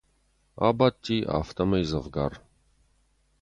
Абадти 0.67 1.17
афтӕмӕй 1.37 1.83
дзӕвгар. 1.87 2.33